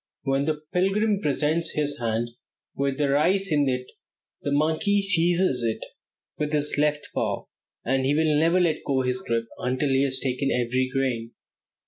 When 0.23 0.45
the 0.45 0.63
pilgrim 0.73 1.19
presents 1.21 1.73
his 1.73 1.99
hand 1.99 2.29
with 2.75 2.97
the 2.97 3.07
rice 3.09 3.51
in 3.51 3.69
it, 3.69 3.85
the 4.41 4.51
monkey 4.51 4.99
seizes 5.03 5.61
it 5.61 5.85
with 6.39 6.53
his 6.53 6.75
left 6.79 7.09
paw, 7.13 7.45
and 7.85 8.03
he 8.03 8.15
will 8.15 8.35
never 8.35 8.59
let 8.59 8.83
go 8.83 9.01
his 9.01 9.21
grip 9.21 9.45
until 9.59 9.89
he 9.89 10.01
has 10.01 10.19
taken 10.19 10.49
every 10.49 10.89
grain. 10.91 11.33